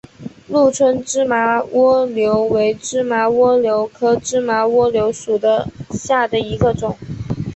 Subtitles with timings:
[0.49, 5.39] 鹿村芝麻蜗牛为芝麻蜗牛科芝麻蜗牛属
[5.91, 6.97] 下的一个种。